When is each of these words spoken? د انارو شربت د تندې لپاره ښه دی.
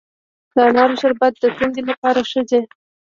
د 0.55 0.57
انارو 0.69 0.99
شربت 1.01 1.33
د 1.39 1.45
تندې 1.57 1.81
لپاره 1.89 2.19
ښه 2.29 2.41
دی. 2.49 2.61